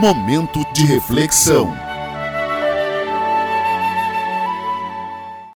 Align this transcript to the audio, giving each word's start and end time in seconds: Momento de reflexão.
Momento 0.00 0.64
de 0.72 0.86
reflexão. 0.86 1.89